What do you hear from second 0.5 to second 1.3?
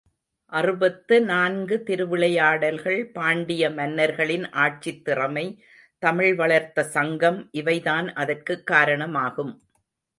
அறுபத்து